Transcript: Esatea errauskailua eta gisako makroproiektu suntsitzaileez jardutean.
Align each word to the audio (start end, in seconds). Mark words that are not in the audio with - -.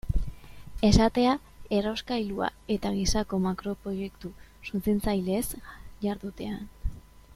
Esatea 0.87 1.33
errauskailua 1.79 2.49
eta 2.77 2.93
gisako 2.95 3.41
makroproiektu 3.45 4.33
suntsitzaileez 4.71 5.47
jardutean. 6.07 6.67